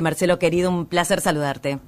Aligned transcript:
Marcelo, 0.00 0.38
querido, 0.38 0.70
un 0.70 0.86
placer 0.86 1.20
saludarte. 1.20 1.78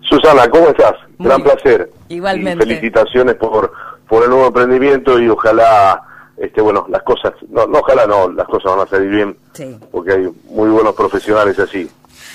Susana, 0.00 0.48
¿cómo 0.48 0.68
estás? 0.68 0.94
Gran 1.18 1.42
placer. 1.42 1.90
Igualmente. 2.08 2.64
felicitaciones 2.64 3.34
por, 3.36 3.72
por 4.08 4.22
el 4.24 4.30
nuevo 4.30 4.46
emprendimiento 4.46 5.18
y 5.18 5.28
ojalá, 5.28 6.02
este, 6.36 6.60
bueno, 6.60 6.86
las 6.88 7.02
cosas, 7.02 7.32
no, 7.48 7.66
no 7.66 7.80
ojalá 7.80 8.06
no, 8.06 8.30
las 8.30 8.46
cosas 8.46 8.76
van 8.76 8.86
a 8.86 8.90
salir 8.90 9.10
bien, 9.10 9.36
sí. 9.52 9.78
porque 9.90 10.12
hay 10.12 10.28
muy 10.50 10.70
buenos 10.70 10.94
profesionales 10.94 11.58
así. 11.58 11.90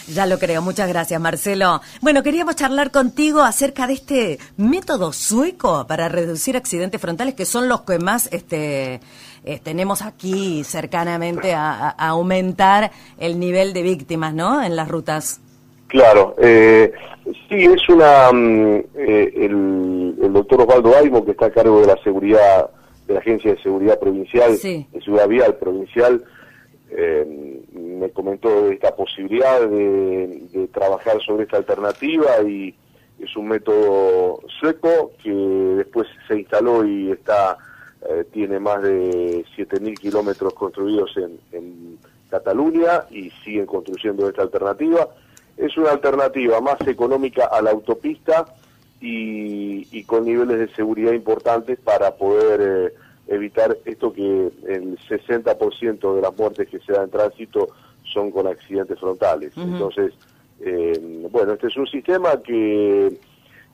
Ya 0.07 0.25
lo 0.25 0.39
creo, 0.39 0.61
muchas 0.61 0.87
gracias 0.87 1.19
Marcelo. 1.19 1.81
Bueno, 2.01 2.23
queríamos 2.23 2.55
charlar 2.55 2.91
contigo 2.91 3.41
acerca 3.41 3.87
de 3.87 3.93
este 3.93 4.39
método 4.57 5.13
sueco 5.13 5.85
para 5.87 6.09
reducir 6.09 6.55
accidentes 6.57 7.01
frontales 7.01 7.33
que 7.33 7.45
son 7.45 7.67
los 7.67 7.81
que 7.81 7.99
más 7.99 8.29
este, 8.31 8.99
eh, 9.47 9.59
tenemos 9.63 10.01
aquí 10.01 10.63
cercanamente 10.65 11.53
a, 11.53 11.89
aumentar 11.91 12.91
el 13.17 13.39
nivel 13.39 13.71
de 13.71 13.81
víctimas, 13.81 14.33
¿no? 14.33 14.61
En 14.61 14.75
las 14.75 14.89
rutas. 14.89 15.39
Claro, 15.87 16.35
eh, 16.37 16.91
sí, 17.47 17.63
es 17.63 17.87
una. 17.87 18.31
Mm, 18.33 18.83
eh, 18.95 19.33
el, 19.35 20.33
doctor 20.33 20.61
Osvaldo 20.61 20.95
Aimo, 20.97 21.23
que 21.23 21.31
está 21.31 21.45
a 21.45 21.51
cargo 21.51 21.79
de 21.79 21.87
la 21.87 21.97
seguridad, 22.03 22.69
de 23.07 23.13
la 23.13 23.21
Agencia 23.21 23.53
de 23.53 23.61
Seguridad 23.63 23.97
Provincial, 23.97 24.51
de 24.61 25.01
Ciudad 25.01 25.27
Vial 25.29 25.55
Provincial, 25.55 26.23
me 27.97 28.09
comentó 28.11 28.69
esta 28.69 28.95
posibilidad 28.95 29.61
de, 29.61 30.47
de 30.51 30.67
trabajar 30.67 31.21
sobre 31.21 31.43
esta 31.43 31.57
alternativa 31.57 32.41
y 32.43 32.75
es 33.19 33.35
un 33.35 33.47
método 33.47 34.39
sueco 34.59 35.11
que 35.21 35.31
después 35.31 36.07
se 36.27 36.39
instaló 36.39 36.85
y 36.85 37.11
está 37.11 37.57
eh, 38.09 38.25
tiene 38.31 38.59
más 38.59 38.81
de 38.83 39.43
7.000 39.57 39.99
kilómetros 39.99 40.53
construidos 40.53 41.15
en, 41.17 41.97
Cataluña 42.29 43.05
y 43.09 43.29
siguen 43.41 43.65
construyendo 43.65 44.27
esta 44.27 44.41
alternativa. 44.41 45.07
Es 45.55 45.77
una 45.77 45.91
alternativa 45.91 46.59
más 46.59 46.75
económica 46.85 47.45
a 47.45 47.61
la 47.61 47.71
autopista 47.71 48.45
y, 48.99 50.03
con 50.03 50.25
niveles 50.25 50.59
de 50.59 50.75
seguridad 50.75 51.13
importantes 51.13 51.79
para 51.79 52.15
poder 52.17 52.91
eh, 52.91 52.93
evitar 53.33 53.77
esto 53.85 54.11
que 54.11 54.51
el 54.67 54.99
60% 55.07 56.15
de 56.15 56.21
las 56.21 56.37
muertes 56.37 56.67
que 56.67 56.79
se 56.79 56.91
dan 56.91 57.05
en 57.05 57.11
tránsito 57.11 57.69
son 58.17 58.31
con 58.31 58.47
accidentes 58.47 58.99
frontales. 58.99 59.53
Entonces, 59.55 60.11
eh, 60.59 61.27
bueno, 61.31 61.53
este 61.53 61.67
es 61.67 61.77
un 61.77 61.85
sistema 61.85 62.41
que 62.41 63.13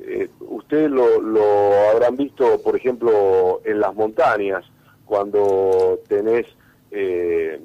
eh, 0.02 0.30
ustedes 0.42 0.92
lo, 0.92 1.22
lo, 1.22 1.90
habrán 1.92 2.18
visto, 2.18 2.62
por 2.62 2.76
ejemplo, 2.76 3.62
en 3.64 3.80
las 3.80 3.96
montañas, 3.96 4.66
cuando 5.06 5.98
tenés, 6.10 6.46
eh, 6.92 7.58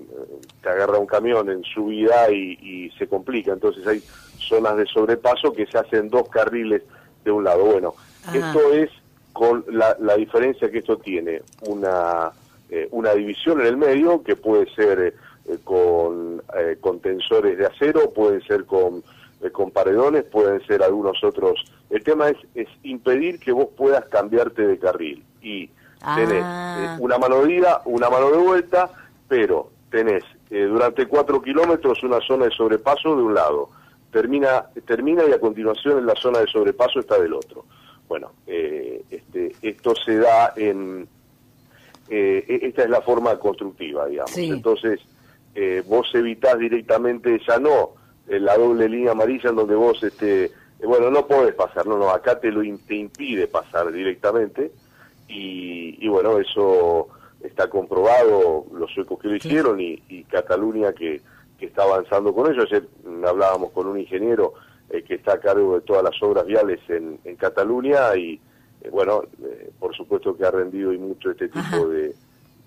te 0.63 0.69
agarra 0.69 0.99
un 0.99 1.07
camión 1.07 1.51
en 1.51 1.65
subida 1.65 2.31
y, 2.31 2.57
y 2.63 2.91
se 2.97 3.09
complica. 3.09 3.53
Entonces 3.53 3.85
hay 3.89 4.01
zonas 4.39 4.77
de 4.77 4.87
sobrepaso 4.87 5.53
que 5.53 5.67
se 5.67 5.79
hacen 5.79 6.09
dos 6.09 6.29
carriles 6.29 6.83
de 7.25 7.33
un 7.33 7.43
lado. 7.43 7.65
Bueno, 7.65 7.95
esto 8.33 8.73
es 8.73 8.91
con 9.33 9.65
la, 9.69 9.97
la, 9.99 10.15
diferencia 10.15 10.71
que 10.71 10.79
esto 10.79 10.99
tiene, 10.99 11.43
una, 11.63 12.31
eh, 12.71 12.87
una 12.93 13.15
división 13.15 13.61
en 13.61 13.67
el 13.67 13.77
medio 13.77 14.23
que 14.23 14.37
puede 14.37 14.73
ser 14.75 15.15
eh, 15.49 16.77
con 16.81 17.01
tensores 17.01 17.59
de 17.59 17.67
acero, 17.67 18.13
puede 18.13 18.41
ser 18.43 18.65
con 18.65 19.03
eh, 19.41 19.51
con 19.51 19.71
paredones, 19.71 20.25
pueden 20.25 20.61
ser 20.67 20.83
algunos 20.83 21.23
otros. 21.23 21.65
El 21.91 22.03
tema 22.03 22.29
es, 22.29 22.37
es 22.57 22.67
impedir 22.83 23.39
que 23.39 23.53
vos 23.53 23.69
puedas 23.77 24.05
cambiarte 24.07 24.67
de 24.67 24.79
carril. 24.79 25.25
Y 25.41 25.69
tenés 26.17 26.43
ah. 26.45 26.97
eh, 26.99 27.03
una 27.03 27.19
mano 27.19 27.45
de 27.45 27.55
ida, 27.55 27.83
una 27.85 28.11
mano 28.11 28.33
de 28.33 28.39
vuelta, 28.39 28.91
pero 29.29 29.71
tenés 29.91 30.25
eh, 30.51 30.65
durante 30.65 31.07
cuatro 31.07 31.41
kilómetros 31.41 32.03
una 32.03 32.21
zona 32.21 32.47
de 32.47 32.51
sobrepaso 32.51 33.15
de 33.15 33.23
un 33.23 33.35
lado. 33.35 33.71
Termina, 34.11 34.67
termina 34.85 35.23
y 35.25 35.33
a 35.33 35.39
continuación 35.39 35.99
en 35.99 36.07
la 36.07 36.17
zona 36.17 36.41
de 36.41 36.49
sobrepaso 36.49 36.99
está 36.99 37.21
del 37.21 37.35
otro. 37.35 37.65
Bueno, 38.09 38.33
este, 38.47 39.53
esto 39.63 39.95
se 39.95 40.17
da 40.17 40.53
en... 40.57 41.07
E, 42.09 42.61
esta 42.63 42.85
es 42.85 42.91
la 42.91 43.03
forma 43.03 43.39
constructiva, 43.39 44.07
digamos. 44.07 44.37
Entonces, 44.37 44.99
vos 45.87 46.09
evitás 46.15 46.59
directamente, 46.59 47.41
ya 47.47 47.59
no 47.59 47.95
la 48.27 48.57
doble 48.57 48.89
línea 48.89 49.13
amarilla 49.13 49.51
en 49.51 49.57
donde 49.57 49.75
vos, 49.75 50.03
este, 50.05 50.53
bueno, 50.87 51.11
no 51.11 51.27
podés 51.27 51.55
pasar, 51.55 51.87
no, 51.87 51.99
no, 51.99 52.11
acá 52.11 52.39
te 52.39 52.53
lo 52.53 52.61
te 52.87 52.95
impide 52.95 53.49
pasar 53.49 53.91
directamente 53.91 54.71
y, 55.29 56.09
bueno, 56.09 56.39
eso 56.39 57.09
está 57.43 57.69
comprobado, 57.69 58.67
los 58.73 58.91
suecos 58.93 59.19
que 59.19 59.29
lo 59.29 59.37
hicieron 59.37 59.81
y, 59.81 60.25
Cataluña 60.31 60.93
que, 60.93 61.21
que, 61.59 61.67
está 61.67 61.83
avanzando 61.83 62.35
con 62.35 62.51
ello. 62.53 62.63
Ayer 62.63 62.87
hablábamos 63.27 63.73
con 63.73 63.87
un 63.87 63.99
ingeniero 63.99 64.55
eh, 64.91 65.03
que 65.03 65.15
está 65.15 65.35
a 65.35 65.41
cargo 65.41 65.77
de 65.77 65.81
todas 65.83 66.03
las 66.03 66.23
obras 66.23 66.47
viales 66.47 66.81
en, 66.89 67.19
en 67.25 67.37
Cataluña 67.37 68.17
y 68.17 68.41
eh, 68.83 68.91
bueno, 68.91 69.23
eh, 69.43 69.71
por 69.79 69.95
supuesto 69.97 70.37
que 70.37 70.45
ha 70.45 70.51
rendido 70.51 70.93
y 70.93 70.99
mucho 70.99 71.31
este 71.31 71.49
tipo 71.49 71.89
de, 71.89 72.15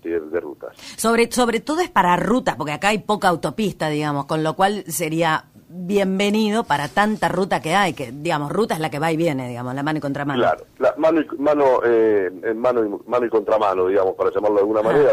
de, 0.08 0.40
rutas. 0.40 0.76
Sobre, 0.96 1.30
sobre 1.30 1.60
todo 1.60 1.80
es 1.80 1.90
para 1.90 2.16
rutas, 2.16 2.56
porque 2.56 2.72
acá 2.72 2.88
hay 2.88 2.98
poca 2.98 3.28
autopista, 3.28 3.88
digamos, 3.88 4.26
con 4.26 4.42
lo 4.42 4.54
cual 4.54 4.84
sería 4.86 5.44
bienvenido 5.68 6.64
para 6.64 6.88
tanta 6.88 7.28
ruta 7.28 7.62
que 7.62 7.74
hay, 7.74 7.94
que 7.94 8.12
digamos, 8.12 8.52
ruta 8.52 8.74
es 8.74 8.80
la 8.80 8.90
que 8.90 8.98
va 8.98 9.10
y 9.12 9.16
viene, 9.16 9.48
digamos, 9.48 9.74
la 9.74 9.82
mano 9.82 9.98
y 9.98 10.00
contramano. 10.00 10.40
Claro, 10.40 10.64
la 10.78 10.94
mano 10.98 11.20
y, 11.20 11.36
mano, 11.38 11.80
eh, 11.84 12.30
mano, 12.54 12.84
y, 12.84 13.10
mano 13.10 13.26
y 13.26 13.30
contramano, 13.30 13.86
digamos, 13.86 14.14
para 14.14 14.30
llamarlo 14.30 14.56
de 14.56 14.60
alguna 14.62 14.82
manera, 14.82 15.12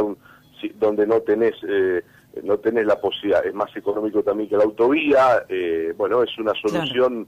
donde 0.75 1.07
no 1.07 1.21
tenés, 1.21 1.55
eh, 1.67 2.03
no 2.43 2.57
tenés 2.57 2.85
la 2.85 2.99
posibilidad, 2.99 3.45
es 3.45 3.53
más 3.53 3.75
económico 3.75 4.21
también 4.23 4.49
que 4.49 4.57
la 4.57 4.63
autovía, 4.63 5.43
eh, 5.47 5.93
bueno, 5.97 6.23
es 6.23 6.37
una 6.37 6.53
solución 6.61 7.27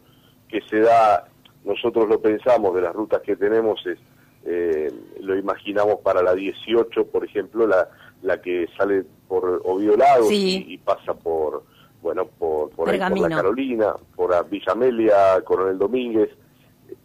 que 0.50 0.62
se 0.70 0.82
da, 0.82 1.26
nosotros 1.64 2.10
lo 2.10 2.22
pensamos 2.22 2.76
de 2.76 2.82
las 2.82 2.94
rutas 2.94 3.22
que 3.22 3.38
tenemos, 3.38 3.86
es, 3.86 3.98
eh, 4.46 4.92
lo 5.20 5.38
imaginamos 5.38 5.98
para 6.02 6.22
la 6.22 6.34
18, 6.34 7.08
por 7.08 7.26
ejemplo, 7.26 7.68
la, 7.68 7.90
la 8.22 8.42
que 8.42 8.68
sale 8.78 9.04
por 9.28 9.62
Oviolado 9.66 10.32
y 10.32 10.78
pasa 10.84 11.14
por 11.14 11.64
bueno, 12.02 12.26
por, 12.26 12.72
por, 12.72 12.92
la 12.92 12.98
Carolina, 13.30 13.94
por 14.16 14.50
Villa 14.50 14.72
Amelia, 14.72 15.42
Coronel 15.44 15.78
Domínguez. 15.78 16.30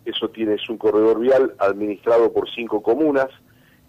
Eso 0.04 0.30
tiene, 0.30 0.54
es 0.54 0.68
un 0.68 0.78
corredor 0.78 1.20
vial 1.20 1.54
administrado 1.58 2.32
por 2.32 2.48
cinco 2.50 2.82
comunas 2.82 3.28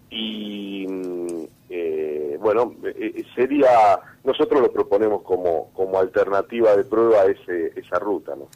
y, 0.10 0.86
mm, 0.88 1.44
eh, 1.70 2.38
bueno, 2.40 2.76
eh, 2.84 3.14
eh, 3.16 3.24
sería, 3.36 4.00
nosotros 4.24 4.62
lo 4.62 4.72
proponemos 4.72 5.22
como, 5.24 5.72
como 5.74 6.00
alternativa 6.00 6.76
de 6.76 6.84
prueba 6.84 7.22
a 7.22 7.26
ese, 7.26 7.74
esa 7.80 8.00
ruta, 8.00 8.36
¿no? 8.36 8.48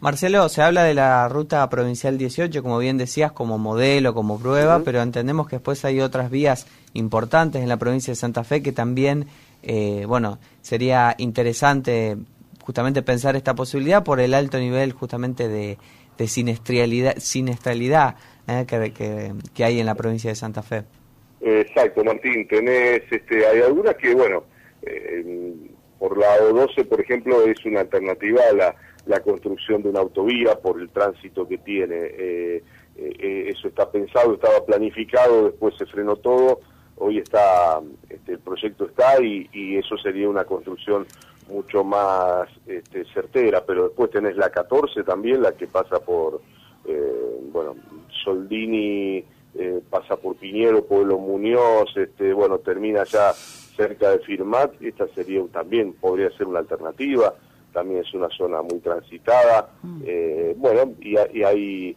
Marcelo, 0.00 0.48
se 0.48 0.62
habla 0.62 0.84
de 0.84 0.94
la 0.94 1.28
ruta 1.28 1.68
provincial 1.68 2.18
18, 2.18 2.62
como 2.62 2.78
bien 2.78 2.98
decías, 2.98 3.32
como 3.32 3.58
modelo, 3.58 4.14
como 4.14 4.38
prueba, 4.38 4.82
pero 4.84 5.02
entendemos 5.02 5.48
que 5.48 5.56
después 5.56 5.84
hay 5.84 6.00
otras 6.00 6.30
vías 6.30 6.66
importantes 6.94 7.62
en 7.62 7.68
la 7.68 7.76
provincia 7.78 8.12
de 8.12 8.16
Santa 8.16 8.44
Fe 8.44 8.62
que 8.62 8.72
también 8.72 9.26
eh, 9.62 10.04
bueno, 10.06 10.38
sería 10.60 11.14
interesante 11.18 12.16
justamente 12.62 13.02
pensar 13.02 13.36
esta 13.36 13.54
posibilidad 13.54 14.04
por 14.04 14.20
el 14.20 14.34
alto 14.34 14.58
nivel 14.58 14.92
justamente 14.92 15.48
de, 15.48 15.78
de 16.16 16.28
sinestralidad, 16.28 17.16
sinestralidad 17.18 18.16
eh, 18.46 18.64
que, 18.66 18.92
que, 19.54 19.64
hay 19.64 19.80
en 19.80 19.86
la 19.86 19.94
provincia 19.94 20.30
de 20.30 20.36
Santa 20.36 20.62
Fe. 20.62 20.84
Exacto, 21.40 22.04
Martín, 22.04 22.46
tenés, 22.48 23.02
este, 23.10 23.46
hay 23.46 23.60
algunas 23.62 23.94
que, 23.96 24.14
bueno, 24.14 24.44
eh, 24.82 25.54
por 25.98 26.16
la 26.18 26.38
O12, 26.38 26.86
por 26.86 27.00
ejemplo, 27.00 27.42
es 27.42 27.64
una 27.64 27.80
alternativa 27.80 28.42
a 28.50 28.54
la, 28.54 28.74
la 29.06 29.20
construcción 29.20 29.82
de 29.82 29.90
una 29.90 30.00
autovía 30.00 30.56
por 30.56 30.80
el 30.80 30.90
tránsito 30.90 31.46
que 31.46 31.58
tiene. 31.58 31.96
Eh, 32.00 32.62
eso 32.96 33.68
está 33.68 33.90
pensado, 33.90 34.34
estaba 34.34 34.64
planificado, 34.64 35.44
después 35.44 35.74
se 35.78 35.86
frenó 35.86 36.16
todo 36.16 36.58
hoy 36.98 37.18
está, 37.18 37.80
este, 38.08 38.32
el 38.32 38.38
proyecto 38.38 38.86
está 38.86 39.22
y, 39.22 39.76
eso 39.76 39.96
sería 39.98 40.28
una 40.28 40.44
construcción 40.44 41.06
mucho 41.48 41.84
más 41.84 42.48
este, 42.66 43.04
certera, 43.06 43.64
pero 43.64 43.84
después 43.84 44.10
tenés 44.10 44.36
la 44.36 44.50
14 44.50 45.02
también, 45.04 45.42
la 45.42 45.52
que 45.52 45.66
pasa 45.66 45.98
por, 46.00 46.40
eh, 46.84 47.40
bueno, 47.52 47.76
Soldini, 48.24 49.24
eh, 49.54 49.80
pasa 49.88 50.16
por 50.16 50.36
Piñero, 50.36 50.84
Pueblo 50.84 51.18
Muñoz, 51.18 51.96
este, 51.96 52.32
bueno, 52.32 52.58
termina 52.58 53.04
ya 53.04 53.32
cerca 53.78 54.10
de 54.10 54.18
Firmat, 54.18 54.74
esta 54.82 55.08
sería 55.14 55.42
también, 55.52 55.94
podría 55.94 56.30
ser 56.36 56.46
una 56.46 56.58
alternativa, 56.58 57.34
también 57.72 58.00
es 58.00 58.12
una 58.12 58.28
zona 58.28 58.60
muy 58.60 58.80
transitada, 58.80 59.70
mm. 59.82 60.02
eh, 60.04 60.54
bueno, 60.58 60.92
y, 61.00 61.14
y 61.32 61.42
hay 61.42 61.96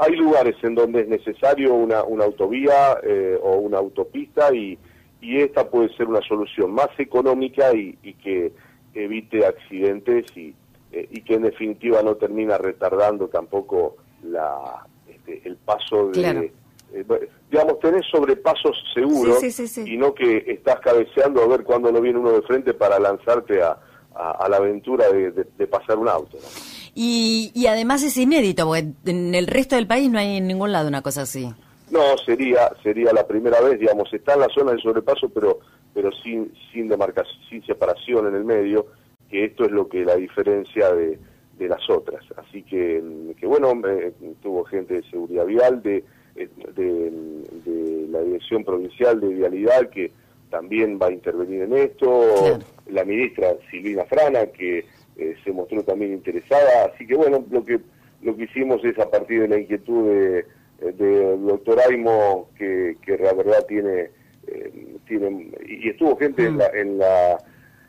hay 0.00 0.16
lugares 0.16 0.56
en 0.62 0.74
donde 0.74 1.00
es 1.02 1.08
necesario 1.08 1.74
una, 1.74 2.02
una 2.04 2.24
autovía 2.24 2.98
eh, 3.02 3.38
o 3.42 3.56
una 3.56 3.78
autopista 3.78 4.54
y, 4.54 4.78
y 5.20 5.40
esta 5.40 5.68
puede 5.68 5.94
ser 5.96 6.08
una 6.08 6.20
solución 6.22 6.72
más 6.72 6.88
económica 6.98 7.72
y, 7.74 7.94
que 8.22 8.52
evite 8.94 9.44
accidentes 9.44 10.24
y, 10.36 10.54
eh, 10.92 11.08
y 11.10 11.20
que 11.22 11.34
en 11.34 11.42
definitiva 11.42 12.02
no 12.02 12.14
termina 12.16 12.56
retardando 12.58 13.28
tampoco 13.28 13.96
la, 14.22 14.86
este, 15.08 15.42
el 15.44 15.56
paso 15.56 16.10
de... 16.10 16.52
Eh, 16.92 17.04
digamos, 17.50 17.78
tenés 17.80 18.06
sobrepasos 18.10 18.76
seguros 18.94 19.42
y 19.84 19.96
no 19.96 20.14
que 20.14 20.44
estás 20.46 20.80
cabeceando 20.80 21.42
a 21.42 21.46
ver 21.46 21.64
cuándo 21.64 21.90
no 21.90 22.00
viene 22.00 22.18
uno 22.18 22.32
de 22.32 22.42
frente 22.42 22.74
para 22.74 22.98
lanzarte 22.98 23.62
a, 23.62 23.78
a, 24.14 24.48
la 24.48 24.56
aventura 24.56 25.06
de, 25.10 25.66
pasar 25.66 25.98
un 25.98 26.08
auto. 26.08 26.38
Y, 26.94 27.50
y 27.54 27.66
además 27.66 28.02
es 28.02 28.16
inédito, 28.16 28.66
porque 28.66 28.86
en 29.04 29.34
el 29.34 29.46
resto 29.46 29.76
del 29.76 29.86
país 29.86 30.10
no 30.10 30.18
hay 30.18 30.38
en 30.38 30.46
ningún 30.46 30.72
lado 30.72 30.88
una 30.88 31.02
cosa 31.02 31.22
así. 31.22 31.52
No, 31.90 32.16
sería 32.24 32.70
sería 32.82 33.12
la 33.12 33.26
primera 33.26 33.60
vez, 33.60 33.78
digamos, 33.78 34.12
está 34.12 34.34
en 34.34 34.40
la 34.40 34.48
zona 34.48 34.72
de 34.72 34.80
sobrepaso, 34.80 35.28
pero 35.28 35.60
pero 35.94 36.10
sin 36.22 36.52
sin 36.72 36.88
demarcación, 36.88 37.38
sin 37.48 37.64
separación 37.64 38.26
en 38.26 38.34
el 38.34 38.44
medio, 38.44 38.86
que 39.30 39.44
esto 39.44 39.64
es 39.64 39.70
lo 39.70 39.88
que 39.88 40.04
la 40.04 40.16
diferencia 40.16 40.92
de, 40.92 41.18
de 41.58 41.68
las 41.68 41.88
otras. 41.88 42.24
Así 42.36 42.62
que, 42.62 43.02
que 43.38 43.46
bueno, 43.46 43.72
tuvo 44.42 44.64
gente 44.64 44.94
de 44.94 45.10
seguridad 45.10 45.46
vial, 45.46 45.82
de, 45.82 46.04
de, 46.36 48.06
la 48.10 48.20
Dirección 48.20 48.64
Provincial 48.64 49.20
de 49.20 49.28
Vialidad, 49.28 49.90
que 49.90 50.10
también 50.50 50.98
va 51.00 51.06
a 51.08 51.12
intervenir 51.12 51.62
en 51.62 51.74
esto, 51.76 52.58
la 52.86 53.04
ministra 53.04 53.54
Silvina 53.70 54.04
Frana, 54.04 54.46
que 54.46 54.84
eh, 55.16 55.36
se 55.42 55.52
mostró 55.52 55.82
también 55.82 56.12
interesada. 56.12 56.90
Así 56.92 57.06
que 57.06 57.14
bueno, 57.16 57.44
lo 57.50 57.64
que, 57.64 57.80
lo 58.22 58.36
que 58.36 58.44
hicimos 58.44 58.84
es 58.84 58.98
a 58.98 59.10
partir 59.10 59.42
de 59.42 59.48
la 59.48 59.58
inquietud 59.58 60.08
de 60.08 60.46
del 60.78 61.46
doctor 61.46 61.80
Aimo, 61.88 62.50
que, 62.56 62.96
que 63.02 63.16
la 63.16 63.32
verdad 63.32 63.64
tiene, 63.66 64.10
eh, 64.46 64.96
tiene 65.06 65.50
y 65.66 65.88
estuvo 65.88 66.16
gente 66.16 66.44
en 66.44 66.58
la, 66.58 66.66
en 66.66 66.98
la 66.98 67.38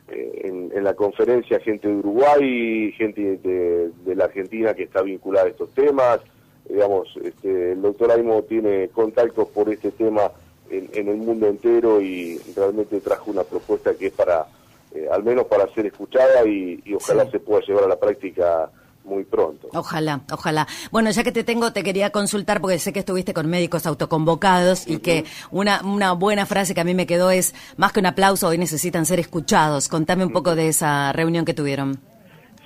eh, 0.08 0.70
en, 0.74 0.84
la 0.84 0.94
conferencia 0.94 1.60
gente 1.60 1.86
de 1.86 1.96
Uruguay, 1.96 2.92
gente 2.92 3.38
de, 3.42 4.14
la 4.14 4.24
Argentina 4.24 4.72
que 4.72 4.84
está 4.84 5.02
vinculada 5.02 5.46
a 5.46 5.50
estos 5.50 5.70
temas. 5.74 6.20
Digamos, 6.68 7.08
este, 7.22 7.72
el 7.72 7.82
doctor 7.82 8.12
Aimo 8.12 8.42
tiene 8.42 8.88
contactos 8.88 9.48
por 9.48 9.68
este 9.72 9.90
tema 9.90 10.30
en, 10.70 11.08
el 11.08 11.16
mundo 11.16 11.46
entero 11.46 12.00
y 12.00 12.38
realmente 12.54 13.00
trajo 13.00 13.30
una 13.30 13.42
propuesta 13.42 13.94
que 13.94 14.08
es 14.08 14.12
para, 14.12 14.46
eh, 14.94 15.08
al 15.10 15.22
menos 15.22 15.46
para 15.46 15.72
ser 15.72 15.86
escuchada 15.86 16.46
y, 16.46 16.82
ojalá 16.94 17.30
se 17.30 17.40
pueda 17.40 17.62
llevar 17.66 17.84
a 17.84 17.88
la 17.88 17.98
práctica 17.98 18.70
muy 19.04 19.24
pronto. 19.24 19.68
Ojalá, 19.72 20.20
ojalá. 20.30 20.68
Bueno, 20.90 21.10
ya 21.10 21.24
que 21.24 21.32
te 21.32 21.42
tengo, 21.42 21.72
te 21.72 21.82
quería 21.82 22.10
consultar 22.10 22.60
porque 22.60 22.78
sé 22.78 22.92
que 22.92 22.98
estuviste 22.98 23.32
con 23.32 23.48
médicos 23.48 23.86
autoconvocados 23.86 24.86
y 24.86 24.98
que 24.98 25.24
una, 25.50 25.80
una 25.82 26.12
buena 26.12 26.44
frase 26.44 26.74
que 26.74 26.82
a 26.82 26.84
mí 26.84 26.94
me 26.94 27.06
quedó 27.06 27.30
es, 27.30 27.54
más 27.78 27.92
que 27.92 28.00
un 28.00 28.06
aplauso, 28.06 28.48
hoy 28.48 28.58
necesitan 28.58 29.06
ser 29.06 29.18
escuchados. 29.18 29.88
Contame 29.88 30.26
un 30.26 30.32
poco 30.32 30.54
de 30.54 30.68
esa 30.68 31.12
reunión 31.12 31.46
que 31.46 31.54
tuvieron. 31.54 31.98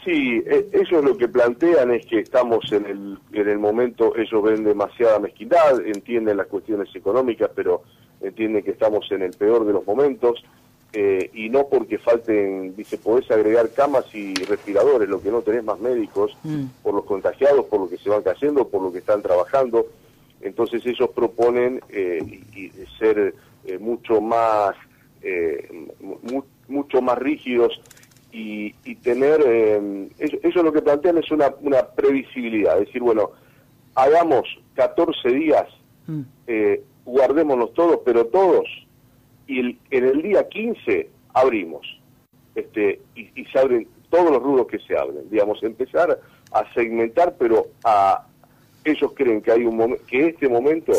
Sí, 0.05 0.43
e, 0.45 0.69
ellos 0.73 1.05
lo 1.05 1.17
que 1.17 1.29
plantean 1.29 1.93
es 1.93 2.07
que 2.07 2.21
estamos 2.21 2.71
en 2.73 2.87
el, 2.87 3.19
en 3.33 3.49
el 3.49 3.59
momento, 3.59 4.17
ellos 4.17 4.43
ven 4.43 4.65
demasiada 4.65 5.19
mezquindad, 5.21 5.81
entienden 5.87 6.39
las 6.39 6.49
cuestiones 6.49 6.95
económicas, 6.95 7.51
pero 7.55 7.83
entienden 8.21 8.65
que 8.65 8.73
estamos 8.73 9.11
en 9.13 9.23
el 9.23 9.33
peor 9.33 9.65
de 9.65 9.73
los 9.73 9.87
momentos 9.87 10.43
eh, 10.93 11.31
y 11.33 11.49
no 11.49 11.69
porque 11.69 11.99
falten, 11.99 12.75
dice, 12.77 12.99
podés 12.99 13.31
agregar 13.31 13.71
camas 13.71 14.05
y 14.15 14.35
respiradores, 14.35 15.09
lo 15.09 15.23
que 15.23 15.31
no 15.31 15.41
tenés 15.41 15.65
más 15.65 15.79
médicos, 15.79 16.37
mm. 16.43 16.65
por 16.83 16.95
los 16.95 17.05
contagiados, 17.05 17.65
por 17.67 17.81
lo 17.81 17.89
que 17.89 17.97
se 17.97 18.11
van 18.11 18.23
cayendo, 18.23 18.69
por 18.69 18.83
lo 18.83 18.93
que 18.93 18.99
están 18.99 19.23
trabajando. 19.23 19.87
Entonces 20.41 20.85
ellos 20.85 21.11
proponen 21.15 21.81
eh, 21.89 22.43
y, 22.55 22.71
ser 22.99 23.35
eh, 23.65 23.79
mucho 23.79 24.21
más 24.21 24.75
mucho 26.67 27.01
más 27.01 27.17
rígidos 27.17 27.81
y, 28.33 28.73
tener, 29.03 29.41
ellos, 30.19 30.65
lo 30.65 30.73
que 30.73 30.81
plantean 30.81 31.19
es 31.19 31.31
una, 31.31 31.53
una 31.61 31.87
previsibilidad, 31.87 32.79
es 32.79 32.87
decir, 32.87 33.03
bueno, 33.03 33.31
hagamos 33.95 34.49
14 34.75 35.29
días, 35.29 35.67
mm. 36.07 36.23
guardémonos 37.05 37.75
todos, 37.75 38.01
pero 38.05 38.27
todos 38.27 38.67
y 39.47 39.79
en 39.91 40.05
el 40.05 40.23
día 40.23 40.49
15 40.49 41.09
abrimos 41.35 41.87
este 42.55 43.01
y, 43.15 43.45
se 43.45 43.59
abren 43.59 43.87
todos 44.11 44.31
los 44.31 44.43
rubros 44.43 44.67
que 44.67 44.79
se 44.81 44.97
abren 44.97 45.29
digamos 45.31 45.63
empezar 45.63 46.21
a 46.53 46.75
segmentar 46.75 47.35
pero 47.39 47.67
a 47.85 48.27
ellos 48.85 49.13
creen 49.15 49.41
que 49.41 49.53
hay 49.53 49.65
un 49.65 49.77
momento 49.77 50.05
que 50.07 50.21
en 50.21 50.29
este 50.29 50.49
momento 50.49 50.93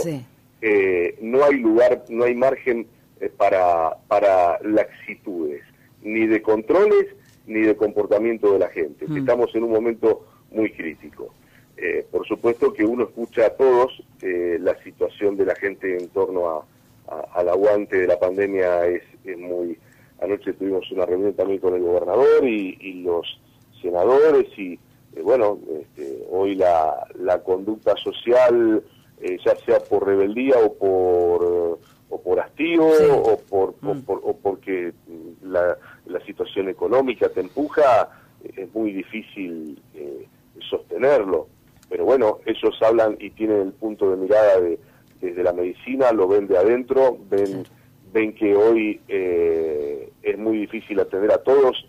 eh, 0.61 1.17
no 1.21 1.43
hay 1.43 1.57
lugar 1.57 2.03
no 2.09 2.23
hay 2.25 2.35
margen 2.35 2.87
eh, 3.19 3.29
para 3.29 3.97
para 4.07 4.59
laxitudes 4.61 5.63
ni 6.01 6.27
de 6.27 6.41
controles 6.41 7.07
ni 7.45 7.61
de 7.61 7.75
comportamiento 7.75 8.53
de 8.53 8.59
la 8.59 8.69
gente 8.69 9.05
mm. 9.07 9.17
estamos 9.17 9.53
en 9.55 9.63
un 9.63 9.71
momento 9.71 10.25
muy 10.51 10.71
crítico 10.71 11.33
eh, 11.77 12.05
por 12.11 12.27
supuesto 12.27 12.71
que 12.71 12.85
uno 12.85 13.05
escucha 13.05 13.47
a 13.47 13.49
todos 13.51 14.03
la 14.21 14.81
situación 14.83 15.35
de 15.35 15.45
la 15.45 15.55
gente 15.55 15.97
en 15.97 16.07
torno 16.07 16.47
a 16.47 16.65
al 17.07 17.49
aguante 17.49 17.97
de 17.97 18.07
la 18.07 18.19
pandemia 18.19 18.85
es, 18.85 19.03
muy... 19.37 19.77
Anoche 20.21 20.53
tuvimos 20.53 20.89
una 20.91 21.05
reunión 21.05 21.33
también 21.33 21.59
con 21.59 21.73
el 21.75 21.81
gobernador 21.81 22.47
y, 22.47 23.03
los 23.03 23.39
senadores 23.81 24.47
y 24.57 24.79
eh, 25.15 25.21
bueno, 25.21 25.59
este, 25.81 26.23
hoy 26.31 26.55
la, 26.55 27.05
la 27.19 27.43
conducta 27.43 27.93
social, 27.97 28.81
eh, 29.21 29.37
ya 29.45 29.55
sea 29.57 29.79
por 29.79 30.05
rebeldía 30.07 30.55
o 30.59 30.73
por 30.73 31.79
o 32.09 32.21
por 32.21 32.39
hastío 32.39 32.85
o, 32.85 33.37
por, 33.49 33.73
mm. 33.81 34.03
o, 34.05 34.37
porque 34.41 34.93
la, 35.41 35.77
situación 36.25 36.69
económica 36.69 37.29
te 37.29 37.41
empuja, 37.41 38.09
es 38.55 38.73
muy 38.73 38.91
difícil 38.91 39.81
eh, 39.93 40.27
sostenerlo. 40.69 41.47
Pero 41.89 42.05
bueno, 42.05 42.39
ellos 42.45 42.75
hablan 42.81 43.17
y 43.19 43.29
tienen 43.31 43.61
el 43.61 43.73
punto 43.73 44.09
de 44.09 44.17
mirada 44.17 44.59
de, 44.59 44.79
desde 45.21 45.43
la 45.43 45.53
medicina, 45.53 46.11
lo 46.11 46.27
ven 46.27 46.47
de 46.47 46.57
adentro, 46.57 47.17
ven, 47.29 47.63
ven 48.11 48.33
que 48.33 48.55
hoy 48.55 48.99
eh, 49.07 50.11
es 50.21 50.37
muy 50.37 50.57
difícil 50.57 50.99
atender 50.99 51.31
a 51.31 51.37
todos 51.37 51.87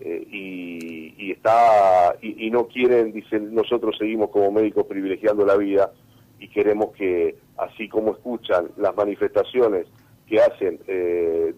eh, 0.00 0.26
y, 0.30 1.32
está 1.32 2.16
y, 2.20 2.50
no 2.50 2.66
quieren, 2.66 3.12
dicen, 3.12 3.54
nosotros 3.54 3.96
seguimos 3.98 4.30
como 4.30 4.50
médicos 4.50 4.86
privilegiando 4.86 5.46
la 5.46 5.56
vida 5.56 5.92
y 6.38 6.48
queremos 6.48 6.92
que, 6.92 7.36
así 7.56 7.88
como 7.88 8.12
escuchan 8.12 8.68
las 8.76 8.94
manifestaciones 8.94 9.86
que 10.26 10.40
hacen 10.40 10.78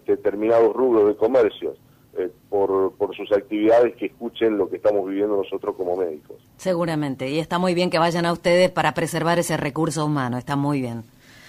determinados 0.06 0.74
rubros 0.74 1.08
de 1.08 1.16
comercio, 1.16 1.76
por, 2.66 2.94
por, 2.94 3.14
sus 3.14 3.30
actividades 3.32 3.94
que 3.96 4.06
escuchen 4.06 4.56
lo 4.56 4.68
que 4.70 4.76
estamos 4.76 5.06
viviendo 5.06 5.36
nosotros 5.36 5.76
como 5.76 5.96
médicos. 5.96 6.36
Seguramente, 6.56 7.28
y 7.28 7.38
está 7.38 7.58
muy 7.58 7.74
bien 7.74 7.90
que 7.90 7.98
vayan 7.98 8.24
a 8.24 8.32
ustedes 8.32 8.70
para 8.70 8.94
preservar 8.94 9.38
ese 9.38 9.56
recurso 9.56 10.06
humano, 10.06 10.38
está 10.38 10.56
muy 10.56 10.80
bien. 10.80 11.04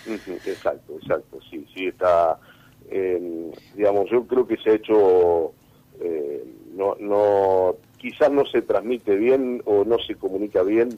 Exacto, 0.06 0.94
exacto, 1.02 1.40
sí, 1.50 1.66
sí 1.74 1.88
está, 1.88 2.38
eh, 2.90 3.52
digamos, 3.76 4.10
yo 4.12 4.28
creo 4.28 4.46
que 4.46 4.58
se 4.58 4.72
ha 4.72 4.74
hecho, 4.74 5.54
eh, 6.02 6.44
no, 6.76 6.96
no, 7.00 7.76
quizás 7.98 8.30
no 8.30 8.46
se 8.46 8.62
transmite 8.62 9.16
bien 9.16 9.62
o 9.66 9.86
no 9.86 9.98
se 10.00 10.16
comunica 10.16 10.64
bien, 10.64 10.90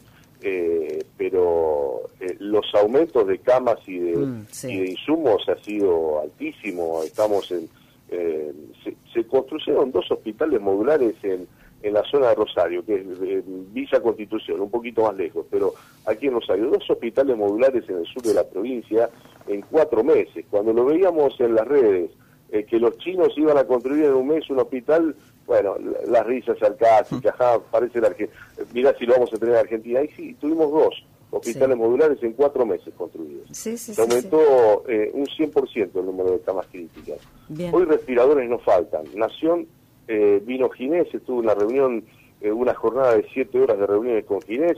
eh, 0.41 1.03
pero 1.15 2.01
los 2.39 2.65
aumentos 2.74 3.27
de 3.27 3.38
camas 3.39 3.77
y 3.88 4.00
de, 4.00 4.17
mm, 4.17 4.45
y 4.63 4.79
de 4.79 4.89
insumos 4.89 5.47
ha 5.47 5.63
sido 5.63 6.21
altísimo, 6.21 7.03
estamos 7.03 7.51
en, 7.51 7.69
se, 8.09 8.95
se 9.13 9.27
construyeron 9.27 9.91
dos 9.91 10.09
hospitales 10.11 10.61
modulares 10.61 11.15
en 11.23 11.47
en 11.83 11.93
la 11.93 12.03
zona 12.03 12.29
de 12.29 12.35
Rosario, 12.35 12.83
que 12.83 12.95
es 12.95 13.43
Villa 13.73 14.01
Constitución, 14.01 14.61
un 14.61 14.71
poquito 14.71 15.03
más 15.03 15.15
lejos, 15.15 15.45
pero 15.49 15.73
aquí 16.05 16.27
en 16.27 16.33
Rosario, 16.33 16.69
dos 16.69 16.89
hospitales 16.89 17.37
modulares 17.37 17.87
en 17.87 17.97
el 17.97 18.05
sur 18.05 18.23
de 18.23 18.33
la 18.33 18.43
provincia 18.43 19.09
en 19.47 19.61
cuatro 19.61 20.03
meses. 20.03 20.45
Cuando 20.49 20.73
lo 20.73 20.85
veíamos 20.85 21.39
en 21.39 21.55
las 21.55 21.67
redes, 21.67 22.11
eh, 22.51 22.63
que 22.63 22.79
los 22.79 22.97
chinos 22.97 23.33
iban 23.37 23.57
a 23.57 23.65
construir 23.65 24.05
en 24.05 24.13
un 24.13 24.27
mes 24.27 24.49
un 24.49 24.59
hospital, 24.59 25.15
bueno, 25.45 25.75
las 26.07 26.25
risas 26.25 26.57
sarcásticas, 26.57 27.33
ajá, 27.35 27.59
parece 27.71 28.01
la 28.01 28.07
Argentina, 28.07 28.39
mirá 28.73 28.97
si 28.97 29.05
lo 29.05 29.13
vamos 29.13 29.33
a 29.33 29.37
tener 29.37 29.55
en 29.55 29.61
Argentina. 29.61 29.99
Ahí 29.99 30.09
sí, 30.15 30.35
tuvimos 30.39 30.71
dos 30.71 31.05
hospitales 31.29 31.77
modulares 31.77 32.22
en 32.24 32.34
cuatro 32.34 32.65
meses 32.65 32.93
construidos. 32.96 33.50
Se 33.51 34.01
aumentó 34.01 34.84
eh, 34.88 35.12
un 35.13 35.25
100% 35.25 35.89
el 35.93 36.05
número 36.05 36.31
de 36.31 36.39
camas 36.39 36.67
críticas. 36.67 37.19
Hoy 37.72 37.86
respiradores 37.86 38.50
no 38.50 38.60
faltan. 38.60 39.03
Nación 39.15 39.67
eh, 40.07 40.41
vino 40.46 40.69
Ginés, 40.69 41.13
estuvo 41.13 41.39
una 41.39 41.53
reunión, 41.53 42.05
eh, 42.41 42.51
una 42.51 42.74
jornada 42.74 43.15
de 43.15 43.27
siete 43.34 43.60
horas 43.60 43.77
de 43.77 43.88
reuniones 43.88 44.25
con 44.25 44.41
Ginés, 44.41 44.77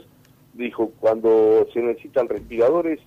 dijo 0.54 0.90
cuando 0.98 1.66
se 1.72 1.80
necesitan 1.80 2.28
respiradores, 2.28 3.00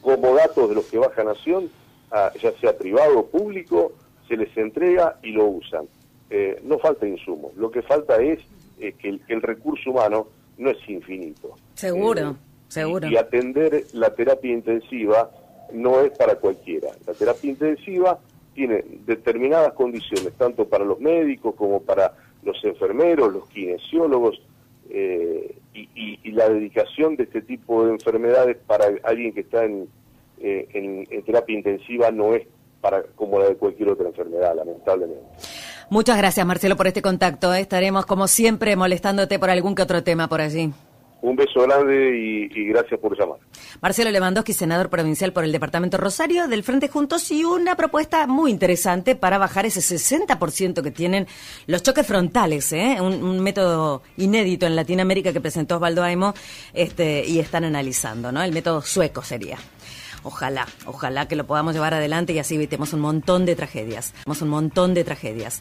como 0.00 0.34
datos 0.34 0.68
de 0.68 0.74
los 0.74 0.86
que 0.86 0.98
baja 0.98 1.22
Nación, 1.22 1.70
ya 2.10 2.52
sea 2.60 2.76
privado 2.76 3.20
o 3.20 3.26
público, 3.26 3.92
se 4.26 4.36
les 4.36 4.54
entrega 4.56 5.18
y 5.22 5.30
lo 5.32 5.46
usan. 5.46 5.86
Eh, 6.30 6.60
no 6.64 6.78
falta 6.78 7.06
insumos, 7.06 7.54
lo 7.56 7.70
que 7.70 7.82
falta 7.82 8.20
es 8.20 8.40
que 8.78 9.20
el, 9.28 9.42
recurso 9.42 9.90
humano 9.90 10.28
no 10.60 10.70
es 10.70 10.78
infinito. 10.88 11.56
Seguro, 11.74 12.36
seguro. 12.68 13.08
y 13.08 13.16
atender 13.16 13.84
la 13.94 14.14
terapia 14.14 14.52
intensiva 14.52 15.30
no 15.72 16.00
es 16.00 16.16
para 16.16 16.36
cualquiera. 16.36 16.90
La 17.06 17.14
terapia 17.14 17.50
intensiva 17.50 18.18
tiene 18.54 18.84
determinadas 19.06 19.72
condiciones, 19.72 20.32
tanto 20.34 20.68
para 20.68 20.84
los 20.84 21.00
médicos 21.00 21.54
como 21.54 21.80
para 21.80 22.12
los 22.42 22.62
enfermeros, 22.64 23.32
los 23.32 23.48
kinesiólogos, 23.48 24.40
eh, 24.90 25.56
y, 25.72 26.30
la 26.32 26.48
dedicación 26.48 27.16
de 27.16 27.24
este 27.24 27.42
tipo 27.42 27.84
de 27.84 27.92
enfermedades 27.92 28.56
para 28.66 28.86
alguien 29.02 29.32
que 29.32 29.40
está 29.40 29.64
en, 29.64 29.88
eh, 30.40 30.68
en, 30.72 31.22
terapia 31.24 31.56
intensiva 31.56 32.10
no 32.10 32.34
es 32.34 32.46
para 32.80 33.02
como 33.14 33.38
la 33.38 33.48
de 33.48 33.56
cualquier 33.56 33.90
otra 33.90 34.08
enfermedad, 34.08 34.54
lamentablemente. 34.54 35.26
Muchas 35.90 36.16
gracias, 36.16 36.46
Marcelo, 36.46 36.76
por 36.76 36.86
este 36.86 37.02
contacto. 37.02 37.52
¿eh? 37.52 37.62
Estaremos, 37.62 38.06
como 38.06 38.28
siempre, 38.28 38.76
molestándote 38.76 39.40
por 39.40 39.50
algún 39.50 39.74
que 39.74 39.82
otro 39.82 40.04
tema 40.04 40.28
por 40.28 40.40
allí. 40.40 40.72
Un 41.20 41.34
beso 41.34 41.62
grande 41.62 42.16
y, 42.16 42.68
gracias 42.68 42.98
por 43.00 43.18
llamar. 43.18 43.38
Marcelo 43.82 44.10
Lewandowski, 44.10 44.52
senador 44.52 44.88
provincial 44.88 45.32
por 45.32 45.42
el 45.42 45.50
Departamento 45.50 45.96
Rosario 45.98 46.46
del 46.46 46.62
Frente 46.62 46.86
Juntos 46.88 47.28
y 47.32 47.44
una 47.44 47.76
propuesta 47.76 48.28
muy 48.28 48.52
interesante 48.52 49.16
para 49.16 49.36
bajar 49.36 49.66
ese 49.66 49.80
60% 49.80 50.80
que 50.80 50.90
tienen 50.92 51.26
los 51.66 51.82
choques 51.82 52.06
frontales, 52.06 52.72
¿eh? 52.72 52.98
un, 53.00 53.40
método 53.40 54.02
inédito 54.16 54.66
en 54.66 54.76
Latinoamérica 54.76 55.32
que 55.32 55.40
presentó 55.40 55.76
Osvaldo 55.76 56.04
Aimo 56.04 56.34
este, 56.72 57.26
y 57.26 57.40
están 57.40 57.64
analizando, 57.64 58.30
¿no? 58.30 58.42
El 58.42 58.52
método 58.52 58.80
sueco 58.80 59.22
sería. 59.22 59.58
Ojalá, 60.22 60.66
ojalá 60.84 61.28
que 61.28 61.36
lo 61.36 61.46
podamos 61.46 61.74
llevar 61.74 61.94
adelante 61.94 62.32
y 62.32 62.38
así 62.38 62.56
evitemos 62.56 62.92
un 62.92 63.00
montón 63.00 63.46
de 63.46 63.56
tragedias. 63.56 64.12
Un 64.26 64.48
montón 64.48 64.94
de 64.94 65.04
tragedias. 65.04 65.58